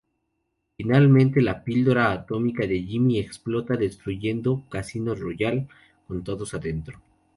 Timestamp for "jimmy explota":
2.81-3.75